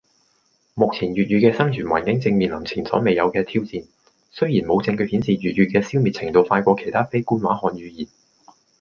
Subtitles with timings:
[0.73, 3.85] 目前粵語嘅生存環境正面臨前所未有嘅挑戰，
[4.31, 8.07] 雖然冇證據顯示粵語嘅消滅程度快過其他非官話漢語言